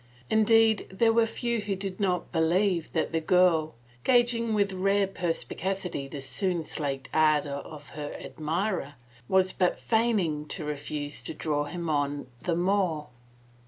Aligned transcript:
Indeed, 0.31 0.87
there 0.91 1.13
were 1.13 1.27
few 1.27 1.59
who 1.59 1.75
did 1.75 1.99
not 1.99 2.31
believe 2.31 2.91
that 2.93 3.11
the 3.11 3.21
girl, 3.21 3.75
gauging 4.03 4.55
with 4.55 4.73
rare 4.73 5.05
perspicacity 5.05 6.07
the 6.07 6.21
soon 6.21 6.63
slaked 6.63 7.07
ardor 7.13 7.53
of 7.57 7.89
her 7.89 8.11
admirer, 8.19 8.95
was 9.29 9.53
but 9.53 9.77
feigning 9.77 10.47
to 10.47 10.65
refuse 10.65 11.21
to 11.21 11.35
draw 11.35 11.65
him 11.65 11.87
on 11.87 12.25
the 12.41 12.55
more. 12.55 13.09